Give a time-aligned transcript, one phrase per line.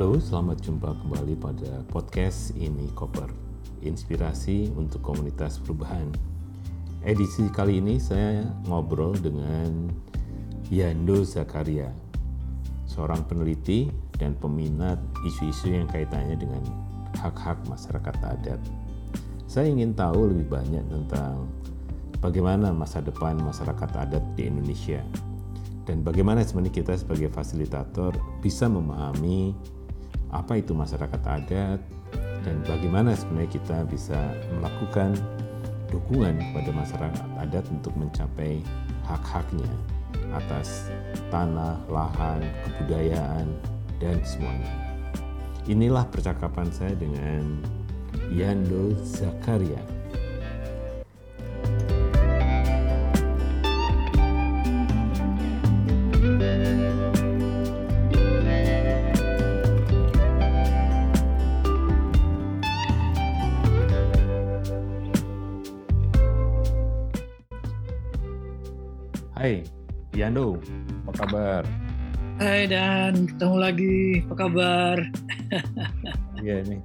[0.00, 3.28] Halo, selamat jumpa kembali pada podcast ini Koper,
[3.84, 6.08] inspirasi untuk komunitas perubahan.
[7.04, 9.92] Edisi kali ini saya ngobrol dengan
[10.72, 11.92] Yando Zakaria,
[12.88, 14.96] seorang peneliti dan peminat
[15.28, 16.64] isu-isu yang kaitannya dengan
[17.20, 18.60] hak-hak masyarakat adat.
[19.44, 21.44] Saya ingin tahu lebih banyak tentang
[22.24, 25.04] bagaimana masa depan masyarakat adat di Indonesia
[25.84, 29.52] dan bagaimana sebenarnya kita sebagai fasilitator bisa memahami
[30.30, 31.80] apa itu masyarakat adat
[32.46, 34.18] dan bagaimana sebenarnya kita bisa
[34.58, 35.12] melakukan
[35.90, 38.62] dukungan kepada masyarakat adat untuk mencapai
[39.04, 39.70] hak-haknya
[40.30, 40.86] atas
[41.34, 43.50] tanah, lahan, kebudayaan,
[43.98, 44.70] dan semuanya.
[45.66, 47.60] Inilah percakapan saya dengan
[48.30, 49.82] Yando Zakaria.
[71.20, 71.62] Kabar?
[72.40, 73.98] Hai Dan, ketemu lagi.
[74.28, 74.96] Apa kabar?
[76.40, 76.80] Iya nih.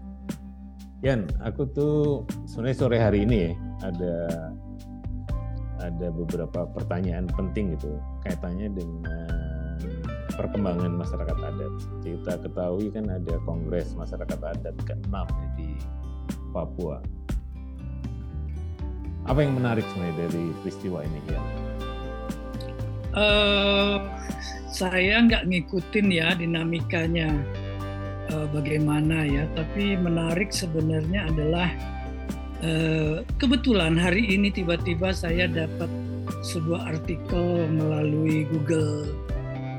[1.07, 3.51] Yan, aku tuh sebenarnya sore hari ini ya
[3.87, 4.15] ada
[5.79, 7.95] ada beberapa pertanyaan penting gitu
[8.27, 9.31] kaitannya dengan
[10.35, 11.73] perkembangan masyarakat adat.
[12.03, 15.15] Kita ketahui kan ada Kongres Masyarakat Adat ke-6
[15.55, 15.79] di
[16.51, 16.99] Papua.
[19.23, 21.39] Apa yang menarik sebenarnya dari peristiwa ini ya?
[23.15, 24.03] Uh,
[24.67, 27.31] saya nggak ngikutin ya dinamikanya
[28.27, 31.71] uh, bagaimana ya, tapi menarik sebenarnya adalah
[32.59, 35.87] uh, kebetulan hari ini tiba-tiba saya dapat
[36.43, 39.07] sebuah artikel melalui Google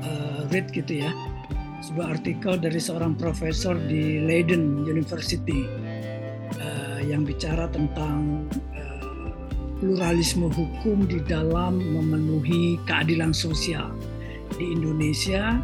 [0.01, 1.13] uh, Read gitu ya,
[1.85, 5.61] sebuah artikel dari seorang profesor di Leiden University
[6.57, 8.49] uh, yang bicara tentang
[9.77, 13.93] pluralisme hukum di dalam memenuhi keadilan sosial.
[14.57, 15.61] Di Indonesia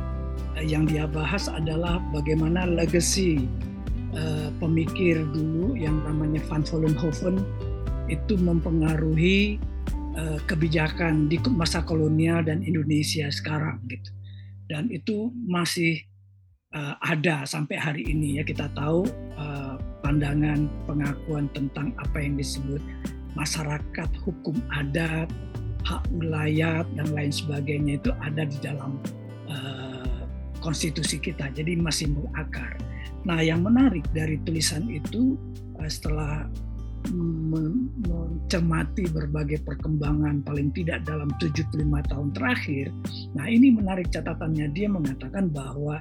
[0.62, 3.50] yang dia bahas adalah bagaimana legacy
[4.13, 7.41] uh, pemikir dulu yang namanya Van Vollenhoven
[8.06, 9.57] itu mempengaruhi
[10.13, 14.12] uh, kebijakan di masa kolonial dan Indonesia sekarang gitu.
[14.69, 16.06] Dan itu masih
[16.78, 18.44] uh, ada sampai hari ini ya.
[18.45, 19.09] Kita tahu
[20.03, 22.84] pandangan pengakuan tentang apa yang disebut
[23.33, 25.29] masyarakat, hukum adat,
[25.83, 28.95] hak wilayah dan lain sebagainya itu ada di dalam
[29.51, 30.23] uh,
[30.63, 31.51] konstitusi kita.
[31.51, 32.79] Jadi masih berakar.
[33.27, 35.35] Nah, yang menarik dari tulisan itu
[35.79, 36.47] uh, setelah
[37.03, 42.88] mencermati berbagai perkembangan paling tidak dalam 75 tahun terakhir.
[43.35, 46.00] Nah, ini menarik catatannya dia mengatakan bahwa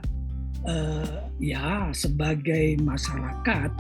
[0.63, 3.71] uh, ya sebagai masyarakat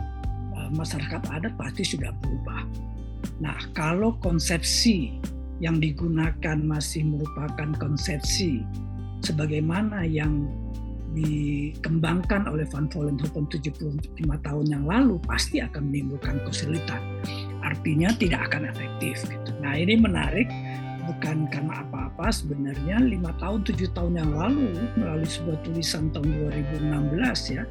[0.72, 2.64] masyarakat adat pasti sudah berubah
[3.42, 5.19] Nah, kalau konsepsi
[5.58, 8.62] yang digunakan masih merupakan konsepsi
[9.22, 10.47] sebagaimana yang
[11.12, 14.16] dikembangkan oleh Van Vollenhoven 75
[14.47, 17.02] tahun yang lalu pasti akan menimbulkan kesulitan.
[17.60, 19.20] Artinya tidak akan efektif.
[19.28, 19.50] Gitu.
[19.60, 20.48] Nah ini menarik
[21.04, 26.31] bukan karena apa-apa sebenarnya lima tahun tujuh tahun yang lalu melalui sebuah tulisan tahun
[26.78, 27.66] 2016 ya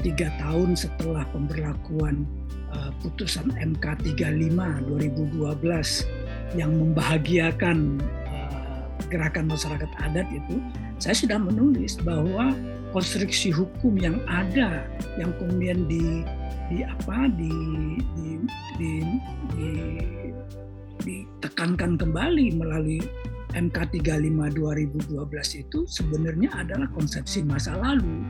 [0.00, 2.26] tiga tahun setelah pemberlakuan
[2.72, 7.98] uh, putusan MK 35 2012 yang membahagiakan
[8.30, 8.82] uh,
[9.12, 10.62] gerakan masyarakat adat itu,
[10.96, 12.54] saya sudah menulis bahwa
[12.92, 14.88] konstruksi hukum yang ada
[15.20, 16.24] yang kemudian di
[16.68, 17.52] di apa di
[18.16, 18.30] di,
[18.76, 18.92] di,
[19.56, 19.72] di
[20.98, 23.00] ditekankan kembali melalui
[23.56, 28.20] MK 35 2012 itu sebenarnya adalah konsepsi masa lalu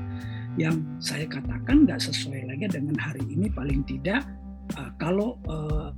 [0.58, 4.26] yang saya katakan nggak sesuai lagi dengan hari ini paling tidak
[4.74, 5.94] uh, kalau uh,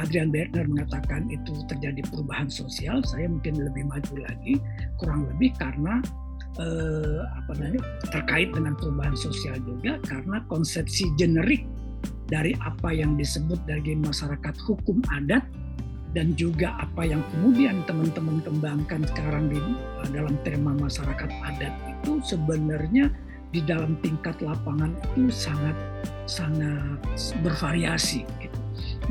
[0.00, 4.58] Adrian Berner mengatakan itu terjadi perubahan sosial, saya mungkin lebih maju lagi
[4.98, 6.02] kurang lebih karena
[6.58, 11.62] uh, apa namanya terkait dengan perubahan sosial juga karena konsepsi generik
[12.26, 15.44] dari apa yang disebut dari masyarakat hukum adat
[16.12, 19.60] dan juga apa yang kemudian teman-teman kembangkan sekarang di
[20.12, 23.08] dalam tema masyarakat adat itu sebenarnya
[23.52, 25.76] di dalam tingkat lapangan itu sangat
[26.24, 26.98] sangat
[27.44, 28.24] bervariasi.
[28.40, 28.58] Gitu.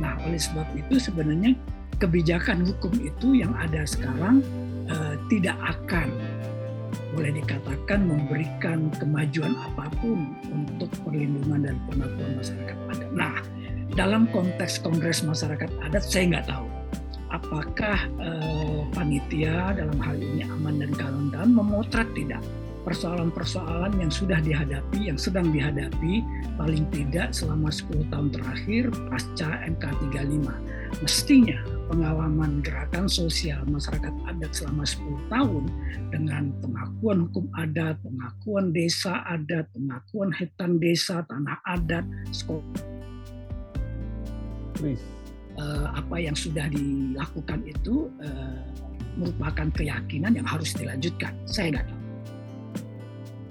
[0.01, 1.53] Nah, oleh sebab itu sebenarnya
[2.01, 4.41] kebijakan hukum itu yang ada sekarang
[4.89, 6.09] eh, tidak akan
[7.13, 13.09] boleh dikatakan memberikan kemajuan apa pun untuk perlindungan dan pengakuan masyarakat adat.
[13.13, 13.35] Nah,
[13.93, 16.67] dalam konteks Kongres Masyarakat Adat saya nggak tahu
[17.31, 22.43] apakah eh, panitia dalam hal ini aman dan kawan-kawan memotret tidak
[22.83, 26.25] persoalan-persoalan yang sudah dihadapi, yang sedang dihadapi
[26.57, 31.01] paling tidak selama 10 tahun terakhir pasca MK 35.
[31.01, 35.63] Mestinya pengalaman gerakan sosial masyarakat adat selama 10 tahun
[36.11, 42.03] dengan pengakuan hukum adat, pengakuan desa adat, pengakuan hutan desa, tanah adat,
[42.35, 42.63] sekolah,
[45.57, 48.61] uh, apa yang sudah dilakukan itu uh,
[49.19, 51.35] merupakan keyakinan yang harus dilanjutkan.
[51.43, 52.00] Saya nggak tahu.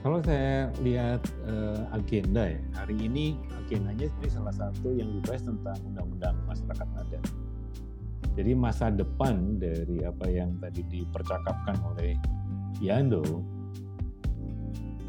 [0.01, 5.77] Kalau saya lihat uh, agenda ya, hari ini agendanya ini salah satu yang dibahas tentang
[5.93, 7.25] undang-undang masyarakat adat.
[8.33, 12.17] Jadi masa depan dari apa yang tadi dipercakapkan oleh
[12.81, 13.45] Yando,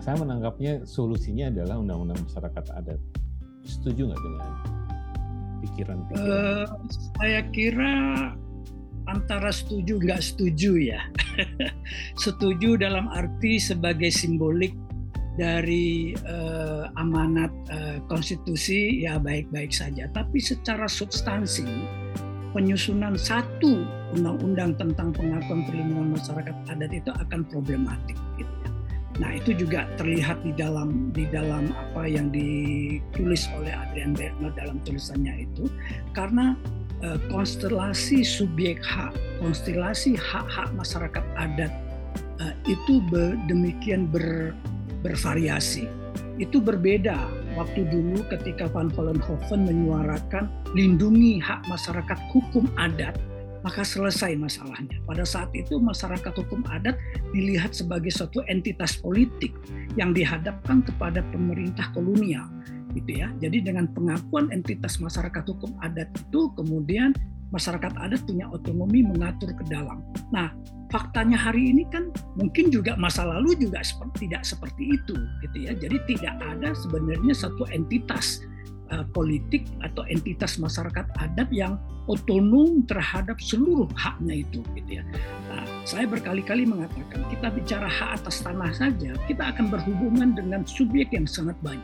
[0.03, 2.99] saya menangkapnya solusinya adalah undang-undang masyarakat adat.
[3.63, 4.51] Setuju nggak dengan
[5.63, 6.27] pikiran-pikiran?
[6.27, 6.67] Uh,
[7.15, 7.93] saya kira
[9.11, 11.01] antara setuju nggak setuju ya.
[12.23, 14.71] setuju dalam arti sebagai simbolik
[15.35, 20.07] dari uh, amanat uh, konstitusi ya baik-baik saja.
[20.15, 21.67] Tapi secara substansi
[22.51, 28.15] penyusunan satu undang-undang tentang pengakuan perlindungan masyarakat adat itu akan problematik.
[28.39, 28.69] Gitu ya.
[29.19, 34.79] Nah itu juga terlihat di dalam di dalam apa yang ditulis oleh Adrian Bernard dalam
[34.83, 35.67] tulisannya itu
[36.11, 36.80] karena Eh,
[37.33, 41.73] konstelasi subjek hak, konstelasi hak-hak masyarakat adat
[42.37, 43.01] eh, itu
[43.49, 44.53] demikian ber,
[45.01, 45.89] bervariasi.
[46.37, 47.17] Itu berbeda
[47.57, 53.17] waktu dulu ketika Van Vollenhoven menyuarakan lindungi hak masyarakat hukum adat,
[53.61, 54.97] maka selesai masalahnya.
[55.05, 56.97] Pada saat itu masyarakat hukum adat
[57.33, 59.53] dilihat sebagai suatu entitas politik
[59.97, 62.47] yang dihadapkan kepada pemerintah kolonial
[62.93, 63.27] gitu ya.
[63.39, 67.15] Jadi dengan pengakuan entitas masyarakat hukum adat itu kemudian
[67.51, 69.99] masyarakat adat punya otonomi mengatur ke dalam.
[70.31, 70.55] Nah,
[70.89, 72.09] faktanya hari ini kan
[72.39, 75.71] mungkin juga masa lalu juga seperti tidak seperti itu gitu ya.
[75.75, 78.39] Jadi tidak ada sebenarnya satu entitas
[78.95, 81.75] uh, politik atau entitas masyarakat adat yang
[82.07, 85.03] otonom terhadap seluruh haknya itu gitu ya.
[85.51, 91.11] Nah, saya berkali-kali mengatakan kita bicara hak atas tanah saja, kita akan berhubungan dengan subjek
[91.11, 91.83] yang sangat banyak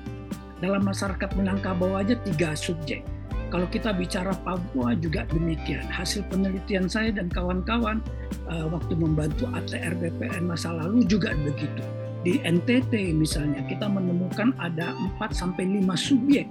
[0.59, 3.06] dalam masyarakat Minangkabau aja tiga subjek.
[3.48, 5.88] Kalau kita bicara Papua juga demikian.
[5.88, 8.04] Hasil penelitian saya dan kawan-kawan
[8.51, 11.83] uh, waktu membantu ATR BPN masa lalu juga begitu.
[12.27, 16.44] Di NTT misalnya kita menemukan ada 4 sampai 5 subjek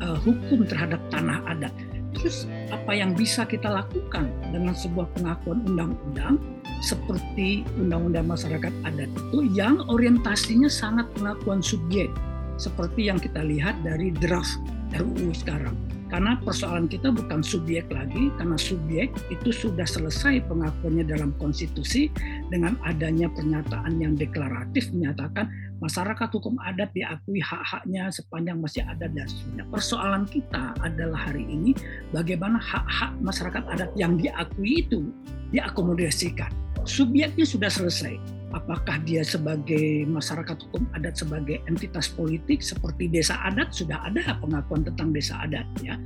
[0.00, 1.74] uh, hukum terhadap tanah adat.
[2.16, 6.40] Terus apa yang bisa kita lakukan dengan sebuah pengakuan undang-undang
[6.80, 12.10] seperti undang-undang masyarakat adat itu yang orientasinya sangat pengakuan subjek
[12.56, 14.60] seperti yang kita lihat dari draft
[14.96, 15.74] RUU sekarang.
[16.12, 22.12] Karena persoalan kita bukan subjek lagi, karena subjek itu sudah selesai pengakuannya dalam konstitusi
[22.52, 25.48] dengan adanya pernyataan yang deklaratif menyatakan
[25.80, 29.64] masyarakat hukum adat diakui hak-haknya sepanjang masih ada dasarnya.
[29.72, 31.72] Persoalan kita adalah hari ini
[32.12, 35.08] bagaimana hak-hak masyarakat adat yang diakui itu
[35.48, 36.52] diakomodasikan.
[36.84, 38.20] Subjeknya sudah selesai,
[38.52, 43.72] apakah dia sebagai masyarakat hukum adat sebagai entitas politik seperti desa adat?
[43.72, 45.96] Sudah ada pengakuan tentang desa adat ya.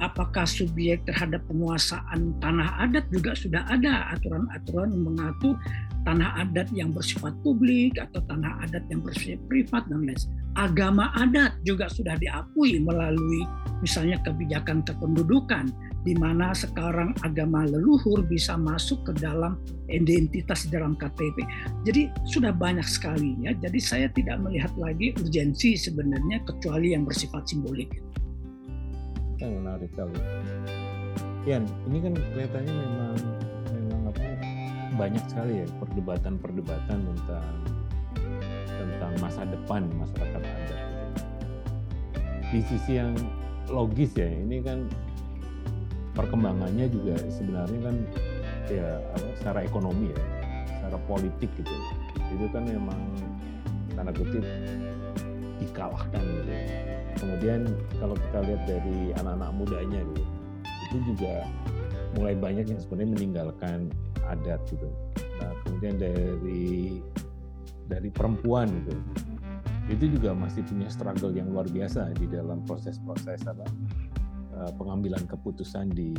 [0.00, 5.54] Apakah subjek terhadap penguasaan tanah adat juga sudah ada aturan-aturan mengatur
[6.02, 10.18] tanah adat yang bersifat publik atau tanah adat yang bersifat privat dan lain
[10.58, 13.46] agama adat juga sudah diakui melalui
[13.80, 15.70] misalnya kebijakan kependudukan
[16.02, 21.46] di mana sekarang agama leluhur bisa masuk ke dalam identitas dalam KTP.
[21.86, 23.54] Jadi sudah banyak sekali ya.
[23.54, 27.90] Jadi saya tidak melihat lagi urgensi sebenarnya kecuali yang bersifat simbolik.
[29.38, 30.18] Yang menarik sekali.
[31.46, 33.16] Yan, ini kan kelihatannya memang
[33.74, 34.26] memang apa
[34.94, 37.50] banyak sekali ya perdebatan-perdebatan tentang
[38.66, 40.82] tentang masa depan masyarakat adat.
[42.50, 43.14] Di sisi yang
[43.66, 44.86] logis ya, ini kan
[46.12, 47.96] perkembangannya juga sebenarnya kan
[48.68, 49.00] ya
[49.40, 50.20] secara ekonomi ya,
[50.78, 51.74] secara politik gitu.
[52.32, 53.00] Itu kan memang
[53.92, 54.44] tanda kutip
[55.60, 56.52] dikalahkan gitu.
[57.20, 57.68] Kemudian
[58.00, 60.24] kalau kita lihat dari anak-anak mudanya gitu,
[60.90, 61.46] itu juga
[62.18, 63.78] mulai banyak yang sebenarnya meninggalkan
[64.28, 64.88] adat gitu.
[65.40, 67.00] Nah, kemudian dari
[67.88, 68.94] dari perempuan gitu,
[69.90, 73.66] itu juga masih punya struggle yang luar biasa di dalam proses-proses apa
[74.62, 76.14] Eh, pengambilan keputusan di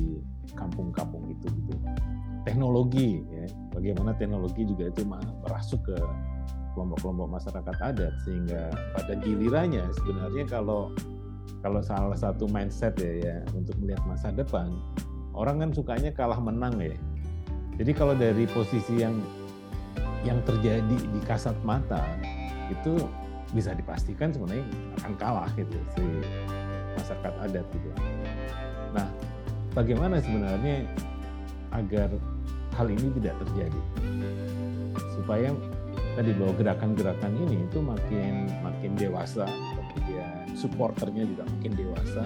[0.51, 1.75] kampung-kampung itu gitu.
[2.43, 5.95] Teknologi ya, bagaimana teknologi juga itu merasuk ke
[6.75, 10.91] kelompok-kelompok masyarakat adat sehingga pada gilirannya sebenarnya kalau
[11.63, 14.67] kalau salah satu mindset ya, ya untuk melihat masa depan
[15.31, 16.97] orang kan sukanya kalah menang ya.
[17.79, 19.23] Jadi kalau dari posisi yang
[20.27, 22.03] yang terjadi di kasat mata
[22.67, 22.99] itu
[23.55, 24.67] bisa dipastikan sebenarnya
[24.99, 26.03] akan kalah gitu si
[26.97, 27.89] masyarakat adat gitu.
[28.93, 29.07] Nah,
[29.73, 30.85] bagaimana sebenarnya
[31.73, 32.09] agar
[32.77, 33.81] hal ini tidak terjadi?
[35.17, 35.49] Supaya
[36.13, 39.49] tadi bahwa gerakan-gerakan ini itu makin makin dewasa
[39.93, 42.21] kemudian supporternya juga makin dewasa.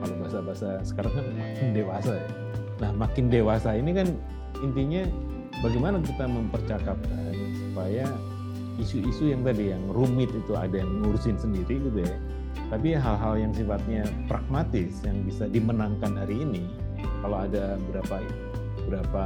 [0.00, 2.28] Kalau bahasa-bahasa sekarang kan makin dewasa ya.
[2.80, 4.08] Nah makin dewasa ini kan
[4.64, 5.02] intinya
[5.60, 8.08] bagaimana kita mempercakapkan supaya
[8.80, 12.14] isu-isu yang tadi yang rumit itu ada yang ngurusin sendiri gitu ya
[12.70, 16.62] tapi hal-hal yang sifatnya pragmatis yang bisa dimenangkan hari ini
[17.20, 18.16] kalau ada berapa
[18.86, 19.24] berapa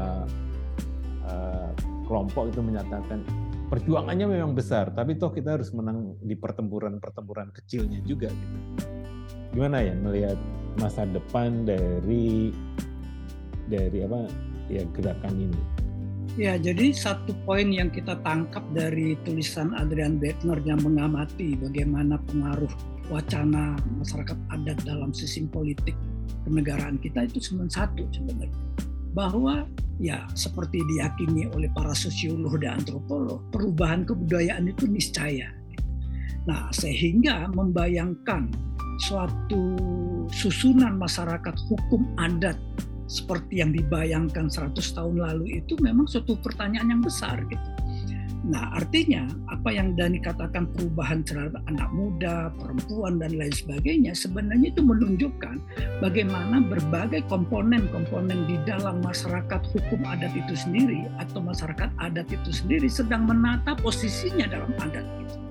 [1.28, 1.70] uh,
[2.08, 3.20] kelompok itu menyatakan
[3.68, 8.30] perjuangannya memang besar, tapi toh kita harus menang di pertempuran-pertempuran kecilnya juga.
[8.30, 8.58] Gitu.
[9.56, 10.38] Gimana ya melihat
[10.78, 12.52] masa depan dari
[13.66, 14.28] dari apa
[14.68, 15.60] ya gerakan ini?
[16.34, 22.93] Ya, jadi satu poin yang kita tangkap dari tulisan Adrian Bettner yang mengamati bagaimana pengaruh
[23.12, 25.96] wacana masyarakat adat dalam sistem politik
[26.44, 28.52] kenegaraan kita itu cuma satu sebenarnya
[29.14, 29.64] bahwa
[30.02, 35.54] ya seperti diyakini oleh para sosiolog dan antropolog, perubahan kebudayaan itu niscaya.
[36.44, 38.50] Nah, sehingga membayangkan
[39.06, 39.78] suatu
[40.34, 42.58] susunan masyarakat hukum adat
[43.06, 47.68] seperti yang dibayangkan 100 tahun lalu itu memang suatu pertanyaan yang besar gitu.
[48.44, 54.68] Nah, artinya apa yang Dani katakan perubahan terhadap anak muda, perempuan dan lain sebagainya sebenarnya
[54.68, 55.56] itu menunjukkan
[56.04, 62.84] bagaimana berbagai komponen-komponen di dalam masyarakat hukum adat itu sendiri atau masyarakat adat itu sendiri
[62.84, 65.43] sedang menata posisinya dalam adat itu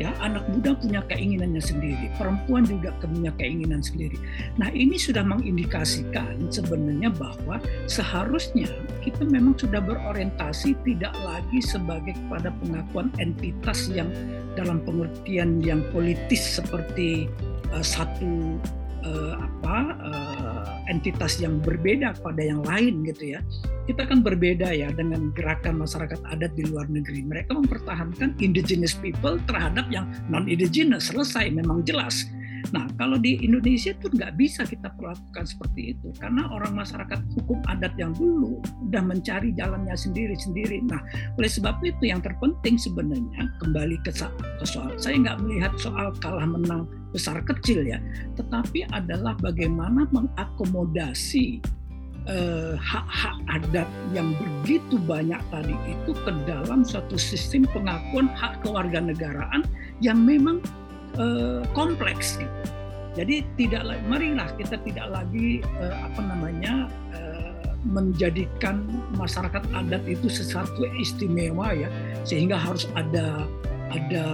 [0.00, 4.16] ya anak muda punya keinginannya sendiri perempuan juga punya keinginan sendiri.
[4.56, 8.72] Nah ini sudah mengindikasikan sebenarnya bahwa seharusnya
[9.04, 14.08] kita memang sudah berorientasi tidak lagi sebagai pada pengakuan entitas yang
[14.56, 17.28] dalam pengertian yang politis seperti
[17.76, 18.56] uh, satu
[19.04, 23.40] uh, apa uh, entitas yang berbeda pada yang lain gitu ya.
[23.86, 27.22] Kita kan berbeda ya dengan gerakan masyarakat adat di luar negeri.
[27.26, 32.26] Mereka mempertahankan indigenous people terhadap yang non indigenous selesai memang jelas.
[32.70, 37.58] Nah, kalau di Indonesia itu nggak bisa kita perlakukan seperti itu karena orang masyarakat hukum
[37.66, 40.84] adat yang dulu udah mencari jalannya sendiri-sendiri.
[40.84, 41.00] Nah,
[41.40, 44.12] oleh sebab itu yang terpenting sebenarnya kembali ke,
[44.64, 47.98] soal saya nggak melihat soal kalah menang besar kecil ya,
[48.38, 51.58] tetapi adalah bagaimana mengakomodasi
[52.28, 59.64] eh, hak-hak adat yang begitu banyak tadi itu ke dalam suatu sistem pengakuan hak kewarganegaraan
[60.04, 60.60] yang memang
[61.18, 62.38] eh, kompleks.
[62.38, 62.54] Gitu.
[63.18, 67.50] Jadi tidak marilah kita tidak lagi eh, apa namanya eh,
[67.82, 68.86] menjadikan
[69.18, 71.88] masyarakat adat itu sesuatu istimewa ya
[72.28, 73.48] sehingga harus ada
[73.90, 74.26] ada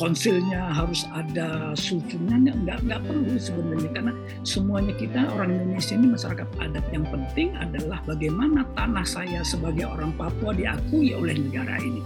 [0.00, 4.12] konsilnya, harus ada susunya, nggak nggak perlu sebenarnya karena
[4.42, 10.16] semuanya kita orang Indonesia ini masyarakat adat yang penting adalah bagaimana tanah saya sebagai orang
[10.16, 12.00] Papua diakui oleh negara ini,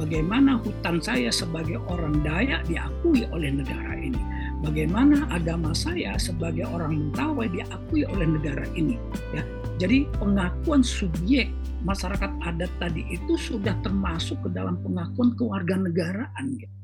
[0.00, 4.16] bagaimana hutan saya sebagai orang Dayak diakui oleh negara ini,
[4.64, 8.96] bagaimana agama saya sebagai orang Mentawai diakui oleh negara ini,
[9.36, 9.44] ya.
[9.76, 11.52] Jadi pengakuan subjek
[11.84, 16.76] masyarakat adat tadi itu sudah termasuk ke dalam pengakuan kewarganegaraan gitu.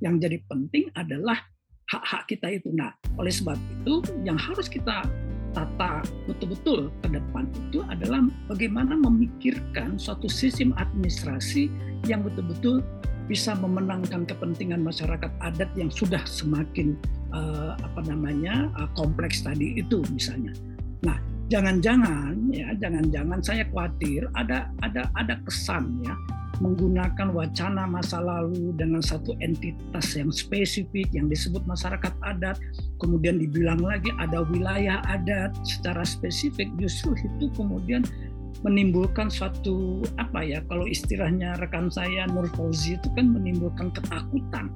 [0.00, 1.38] Yang jadi penting adalah
[1.88, 2.68] hak-hak kita itu.
[2.72, 5.04] Nah, oleh sebab itu yang harus kita
[5.52, 11.68] tata betul-betul ke depan itu adalah bagaimana memikirkan suatu sistem administrasi
[12.08, 12.82] yang betul-betul
[13.30, 16.98] bisa memenangkan kepentingan masyarakat adat yang sudah semakin
[17.30, 20.52] uh, apa namanya uh, kompleks tadi itu misalnya.
[21.06, 21.16] Nah,
[21.48, 26.14] jangan-jangan ya jangan-jangan saya khawatir ada ada ada kesan ya
[26.60, 32.60] menggunakan wacana masa lalu dengan satu entitas yang spesifik yang disebut masyarakat adat
[33.00, 38.04] kemudian dibilang lagi ada wilayah adat secara spesifik justru itu kemudian
[38.62, 44.70] menimbulkan suatu apa ya kalau istilahnya rekan saya Nur Fauzi itu kan menimbulkan ketakutan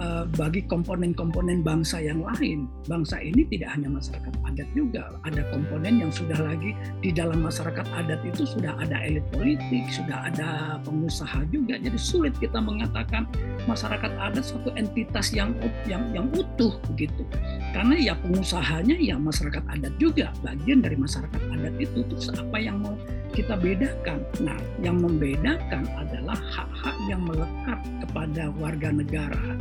[0.00, 2.64] Eh, bagi komponen-komponen bangsa yang lain.
[2.88, 6.72] Bangsa ini tidak hanya masyarakat adat juga, ada komponen yang sudah lagi
[7.04, 11.76] di dalam masyarakat adat itu sudah ada elit politik, sudah ada pengusaha juga.
[11.76, 13.28] Jadi sulit kita mengatakan
[13.68, 15.52] masyarakat adat suatu entitas yang
[15.84, 17.28] yang yang utuh begitu.
[17.76, 22.00] Karena ya pengusahanya ya masyarakat adat juga, bagian dari masyarakat adat itu.
[22.08, 22.96] Terus apa yang mau
[23.32, 24.20] kita bedakan.
[24.44, 29.56] Nah, yang membedakan adalah hak-hak yang melekat kepada warga negara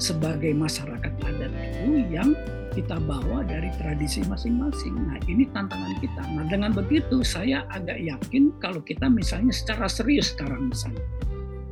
[0.00, 2.32] sebagai masyarakat adat itu yang
[2.72, 4.94] kita bawa dari tradisi masing-masing.
[4.96, 6.22] Nah, ini tantangan kita.
[6.32, 11.04] Nah, dengan begitu saya agak yakin kalau kita misalnya secara serius sekarang misalnya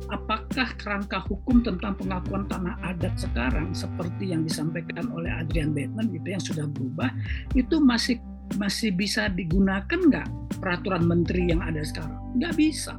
[0.09, 6.27] apakah kerangka hukum tentang pengakuan tanah adat sekarang seperti yang disampaikan oleh Adrian Bateman gitu
[6.27, 7.09] yang sudah berubah
[7.53, 8.17] itu masih
[8.57, 10.27] masih bisa digunakan nggak
[10.57, 12.17] peraturan menteri yang ada sekarang?
[12.39, 12.97] Nggak bisa.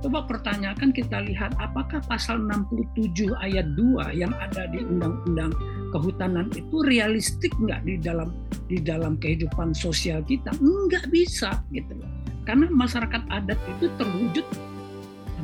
[0.00, 5.52] Coba pertanyakan kita lihat apakah pasal 67 ayat 2 yang ada di Undang-Undang
[5.92, 8.32] Kehutanan itu realistik nggak di dalam
[8.64, 10.56] di dalam kehidupan sosial kita?
[10.56, 12.08] Nggak bisa gitu loh.
[12.48, 14.46] Karena masyarakat adat itu terwujud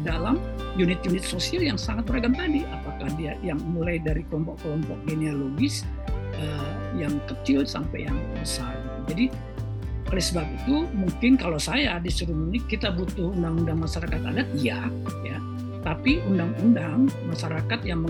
[0.06, 0.40] dalam
[0.78, 2.64] unit-unit sosial yang sangat beragam tadi.
[2.64, 5.84] Apakah dia yang mulai dari kelompok-kelompok genealogis
[6.38, 8.85] uh, yang kecil sampai yang besar.
[9.06, 9.30] Jadi
[10.06, 14.86] oleh sebab itu mungkin kalau saya disuruh memilih kita butuh undang-undang masyarakat adat ya
[15.26, 15.42] ya
[15.82, 18.02] tapi undang-undang masyarakat yang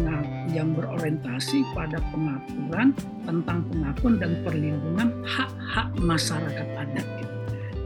[0.49, 2.97] yang berorientasi pada pengaturan
[3.29, 7.37] tentang pengakuan dan perlindungan hak-hak masyarakat adat gitu.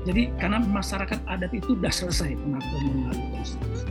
[0.06, 3.86] Jadi karena masyarakat adat itu sudah selesai pengakuan melalui konstitusi.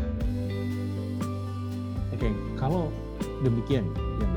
[2.15, 2.87] Oke, kalau
[3.43, 3.83] demikian,
[4.23, 4.27] ya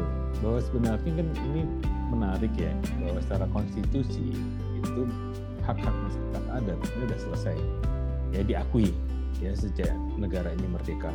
[0.43, 1.63] bahwa sebenarnya kan ini
[2.11, 4.35] menarik ya bahwa secara konstitusi
[4.83, 5.03] itu
[5.63, 7.57] hak-hak masyarakat adat ini sudah selesai
[8.33, 8.91] ya diakui
[9.39, 11.11] ya sejak negara ini merdeka.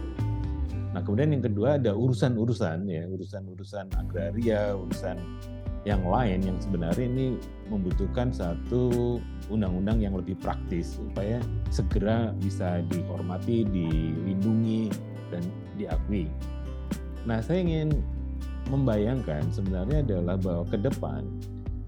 [0.96, 5.20] Nah kemudian yang kedua ada urusan-urusan ya urusan-urusan agraria, urusan
[5.86, 7.28] yang lain yang sebenarnya ini
[7.72, 11.40] membutuhkan satu undang-undang yang lebih praktis supaya
[11.72, 14.92] segera bisa dihormati, dilindungi
[15.32, 15.44] dan
[15.80, 16.28] diakui.
[17.24, 17.96] Nah saya ingin
[18.68, 21.24] membayangkan sebenarnya adalah bahwa ke depan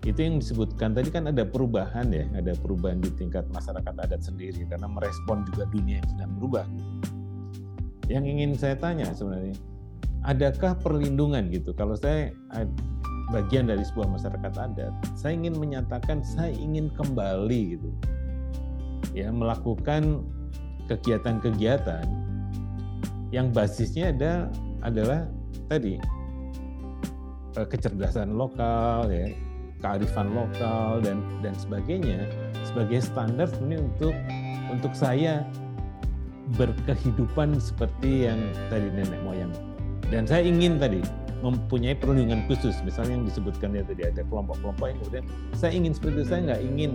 [0.07, 4.63] itu yang disebutkan tadi kan ada perubahan ya, ada perubahan di tingkat masyarakat adat sendiri
[4.63, 6.65] karena merespon juga dunia yang sedang berubah.
[8.07, 9.59] Yang ingin saya tanya sebenarnya,
[10.23, 11.75] adakah perlindungan gitu?
[11.75, 12.31] Kalau saya
[13.35, 17.89] bagian dari sebuah masyarakat adat, saya ingin menyatakan saya ingin kembali gitu,
[19.11, 20.23] ya melakukan
[20.87, 22.07] kegiatan-kegiatan
[23.35, 24.49] yang basisnya ada
[24.81, 25.27] adalah
[25.69, 26.01] tadi
[27.53, 29.29] eh, kecerdasan lokal ya
[29.79, 32.27] kearifan lokal dan dan sebagainya
[32.67, 34.15] sebagai standar sebenarnya untuk
[34.69, 35.43] untuk saya
[36.57, 38.39] berkehidupan seperti yang
[38.73, 39.53] tadi nenek moyang.
[40.09, 41.01] Dan saya ingin tadi
[41.45, 42.75] mempunyai perlindungan khusus.
[42.81, 46.23] Misalnya yang disebutkan ya tadi ada kelompok-kelompok yang kemudian saya ingin seperti itu.
[46.25, 46.91] Saya nggak ingin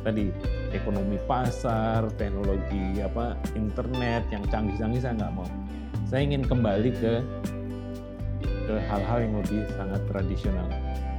[0.00, 0.26] tadi
[0.74, 5.48] ekonomi pasar teknologi apa internet yang canggih-canggih saya nggak mau.
[6.10, 7.12] Saya ingin kembali ke
[8.66, 10.66] ke hal-hal yang lebih sangat tradisional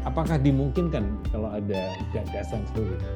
[0.02, 3.08] Apakah dimungkinkan kalau ada gagasan seperti itu?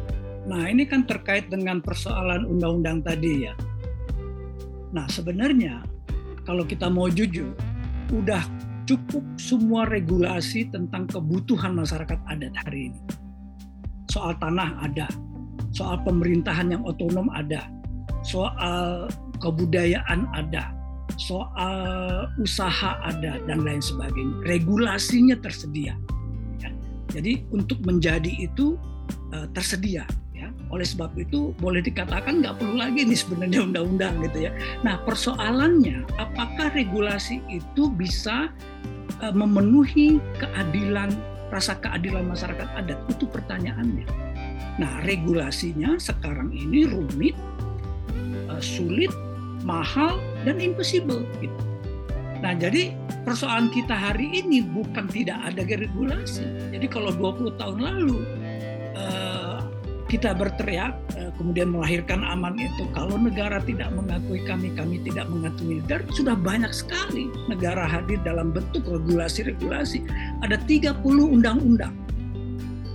[0.45, 3.54] Nah, ini kan terkait dengan persoalan undang-undang tadi ya.
[4.93, 5.82] Nah, sebenarnya
[6.45, 7.58] kalau kita mau jujur,
[8.13, 8.45] udah
[8.86, 13.02] cukup semua regulasi tentang kebutuhan masyarakat adat hari ini.
[14.13, 15.10] Soal tanah ada,
[15.74, 17.65] soal pemerintahan yang otonom ada,
[18.21, 19.10] soal
[19.41, 20.69] kebudayaan ada,
[21.17, 24.38] soal usaha ada, dan lain sebagainya.
[24.45, 25.98] Regulasinya tersedia.
[27.15, 28.75] Jadi untuk menjadi itu
[29.32, 30.04] uh, tersedia
[30.36, 30.51] ya.
[30.67, 34.51] Oleh sebab itu boleh dikatakan nggak perlu lagi nih sebenarnya undang-undang gitu ya.
[34.84, 38.51] Nah persoalannya apakah regulasi itu bisa
[39.23, 41.15] uh, memenuhi keadilan
[41.47, 44.04] rasa keadilan masyarakat adat itu pertanyaannya.
[44.75, 47.39] Nah regulasinya sekarang ini rumit,
[48.51, 49.13] uh, sulit,
[49.63, 51.56] mahal dan impossible gitu.
[52.46, 52.94] Nah, jadi
[53.26, 56.46] persoalan kita hari ini bukan tidak ada regulasi.
[56.70, 58.22] Jadi kalau 20 tahun lalu
[58.94, 59.66] uh,
[60.06, 65.74] kita berteriak uh, kemudian melahirkan aman itu kalau negara tidak mengakui kami, kami tidak mengakui
[65.74, 70.06] militer, sudah banyak sekali negara hadir dalam bentuk regulasi-regulasi.
[70.46, 71.98] Ada 30 undang-undang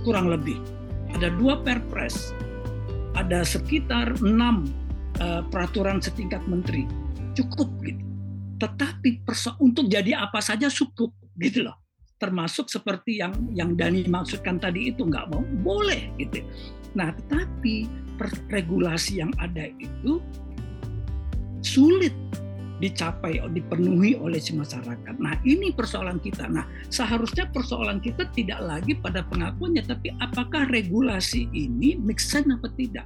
[0.07, 0.63] kurang lebih.
[1.11, 2.31] Ada dua perpres,
[3.19, 4.71] ada sekitar enam
[5.19, 6.87] uh, peraturan setingkat menteri.
[7.35, 8.10] Cukup gitu
[8.61, 9.25] tetapi
[9.57, 11.09] untuk jadi apa saja cukup
[11.41, 11.81] gitu loh
[12.21, 16.45] termasuk seperti yang yang Dani maksudkan tadi itu nggak mau boleh gitu
[16.93, 17.89] nah tetapi
[18.53, 20.21] regulasi yang ada itu
[21.65, 22.13] sulit
[22.81, 25.21] dicapai dipenuhi oleh si masyarakat.
[25.21, 26.49] Nah ini persoalan kita.
[26.49, 32.73] Nah seharusnya persoalan kita tidak lagi pada pengakuannya, tapi apakah regulasi ini make sense apa
[32.73, 33.05] tidak?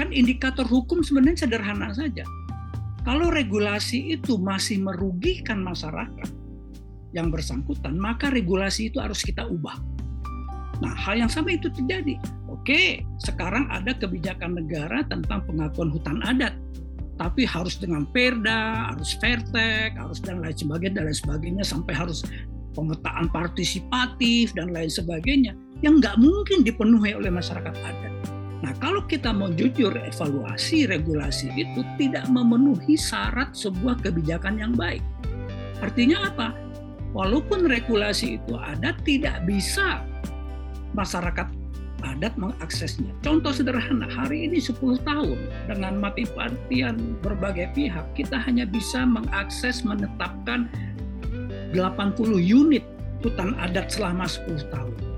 [0.00, 2.24] Kan indikator hukum sebenarnya sederhana saja
[3.02, 6.30] kalau regulasi itu masih merugikan masyarakat
[7.12, 9.76] yang bersangkutan, maka regulasi itu harus kita ubah.
[10.80, 12.18] Nah, hal yang sama itu terjadi.
[12.50, 16.54] Oke, sekarang ada kebijakan negara tentang pengakuan hutan adat,
[17.20, 22.26] tapi harus dengan perda, harus fairtek, harus dan lain sebagainya dan lain sebagainya sampai harus
[22.72, 25.52] pemetaan partisipatif dan lain sebagainya
[25.84, 28.31] yang nggak mungkin dipenuhi oleh masyarakat adat.
[28.62, 35.02] Nah, kalau kita mau jujur, evaluasi regulasi itu tidak memenuhi syarat sebuah kebijakan yang baik.
[35.82, 36.54] Artinya apa?
[37.10, 40.06] Walaupun regulasi itu ada, tidak bisa
[40.94, 41.50] masyarakat
[42.06, 43.10] adat mengaksesnya.
[43.22, 49.82] Contoh sederhana, hari ini 10 tahun dengan mati partian berbagai pihak, kita hanya bisa mengakses
[49.82, 50.70] menetapkan
[51.74, 52.82] 80 unit
[53.22, 55.11] hutan adat selama 10 tahun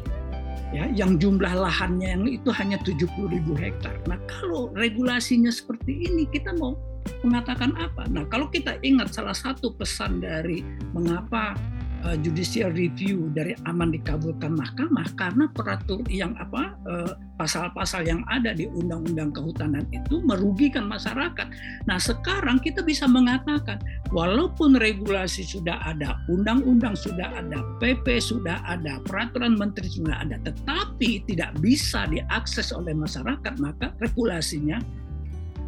[0.74, 3.94] ya yang jumlah lahannya yang itu hanya 70 ribu hektar.
[4.10, 6.74] Nah kalau regulasinya seperti ini kita mau
[7.22, 8.10] mengatakan apa?
[8.10, 11.54] Nah kalau kita ingat salah satu pesan dari mengapa
[12.02, 18.54] uh, judicial review dari aman dikabulkan mahkamah karena peratur yang apa eh, pasal-pasal yang ada
[18.54, 21.50] di undang-undang kehutanan itu merugikan masyarakat.
[21.90, 23.82] Nah, sekarang kita bisa mengatakan
[24.14, 31.26] walaupun regulasi sudah ada, undang-undang sudah ada, PP sudah ada, peraturan menteri sudah ada, tetapi
[31.26, 34.78] tidak bisa diakses oleh masyarakat, maka regulasinya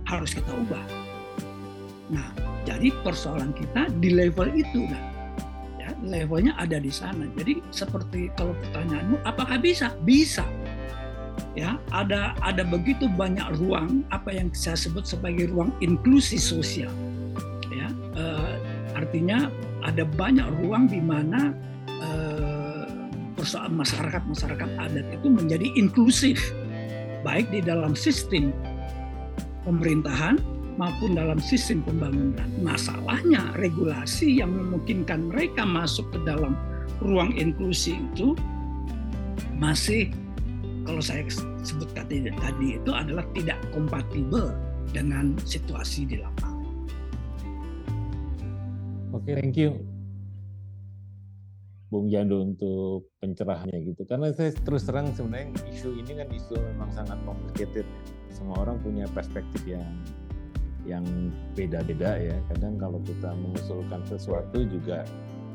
[0.06, 0.86] harus kita ubah.
[2.06, 2.30] Nah,
[2.62, 4.86] jadi persoalan kita di level itu.
[4.86, 5.02] Nah,
[6.06, 7.26] levelnya ada di sana.
[7.34, 9.90] Jadi seperti kalau pertanyaanmu, apakah bisa?
[10.06, 10.46] Bisa.
[11.56, 16.92] Ya, ada ada begitu banyak ruang apa yang saya sebut sebagai ruang inklusi sosial.
[17.72, 18.60] Ya, uh,
[18.92, 19.48] artinya
[19.80, 21.56] ada banyak ruang di mana
[22.00, 22.84] uh,
[23.36, 26.38] persoalan masyarakat masyarakat adat itu menjadi inklusif,
[27.24, 28.52] baik di dalam sistem
[29.64, 30.36] pemerintahan
[30.76, 32.48] maupun dalam sistem pembangunan.
[32.60, 36.52] Masalahnya regulasi yang memungkinkan mereka masuk ke dalam
[37.00, 38.36] ruang inklusi itu
[39.56, 40.12] masih
[40.86, 41.26] kalau saya
[41.66, 44.54] sebut tadi, tadi itu adalah tidak kompatibel
[44.94, 46.54] dengan situasi di lapangan.
[49.10, 49.74] Oke, thank you.
[51.90, 54.02] Bung Jando untuk pencerahannya gitu.
[54.06, 57.86] Karena saya terus terang sebenarnya isu ini kan isu memang sangat complicated.
[58.30, 59.86] Semua orang punya perspektif yang
[60.86, 61.06] yang
[61.54, 62.36] beda-beda ya.
[62.54, 65.06] Kadang kalau kita mengusulkan sesuatu juga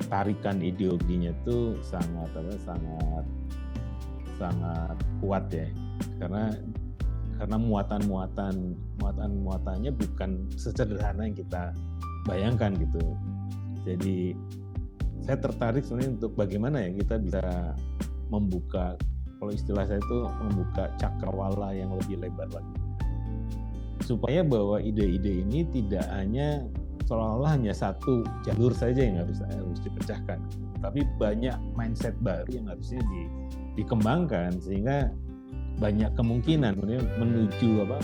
[0.08, 3.26] tarikan ideologinya itu sangat apa sangat
[4.41, 5.69] sangat kuat ya.
[6.17, 6.49] Karena
[7.38, 11.73] karena muatan-muatan muatan-muatannya bukan sesederhana yang kita
[12.25, 13.01] bayangkan gitu.
[13.86, 14.34] Jadi
[15.21, 17.41] saya tertarik sebenarnya untuk bagaimana ya kita bisa
[18.34, 18.97] membuka
[19.41, 22.77] kalau istilah saya itu membuka cakrawala yang lebih lebar lagi
[24.01, 26.65] supaya bahwa ide-ide ini tidak hanya
[27.12, 30.39] seolah-olah hanya satu jalur saja yang harus harus dipecahkan,
[30.80, 33.21] tapi banyak mindset baru yang harusnya di,
[33.84, 35.12] dikembangkan sehingga
[35.84, 36.80] banyak kemungkinan
[37.19, 38.00] menuju apa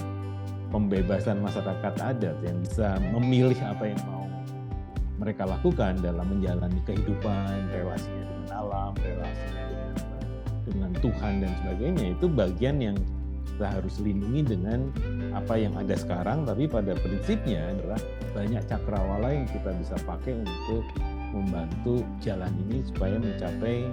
[0.76, 4.28] pembebasan masyarakat adat yang bisa memilih apa yang mau
[5.24, 9.96] mereka lakukan dalam menjalani kehidupan, relasinya dengan alam, relasinya dengan,
[10.68, 12.06] dengan Tuhan dan sebagainya.
[12.20, 12.98] Itu bagian yang
[13.56, 14.92] kita harus lindungi dengan
[15.34, 18.00] apa yang ada sekarang tapi pada prinsipnya adalah
[18.36, 20.84] banyak cakrawala yang kita bisa pakai untuk
[21.34, 23.88] membantu jalan ini supaya mencapai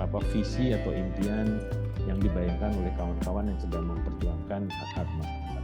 [0.00, 1.60] apa visi atau impian
[2.08, 5.62] yang dibayangkan oleh kawan-kawan yang sedang memperjuangkan hak-hak masyarakat.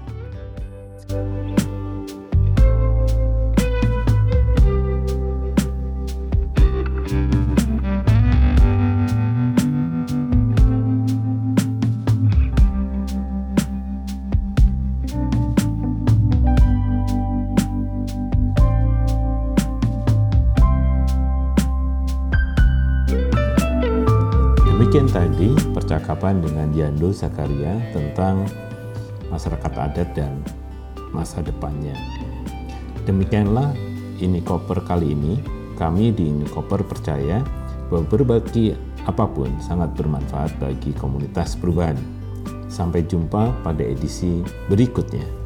[25.09, 28.45] Tadi percakapan dengan Diando Zakaria tentang
[29.33, 30.45] masyarakat adat dan
[31.17, 31.97] masa depannya.
[33.09, 33.73] Demikianlah
[34.21, 35.41] ini koper kali ini.
[35.79, 37.41] Kami di ini koper percaya
[37.89, 38.75] bahwa berbagi
[39.07, 41.97] apa pun sangat bermanfaat bagi komunitas perubahan.
[42.69, 45.38] Sampai jumpa pada edisi berikutnya.